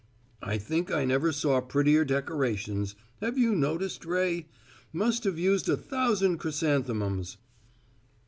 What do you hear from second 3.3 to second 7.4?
you noticed, Ray? Must have used a thousand chrysanthemums."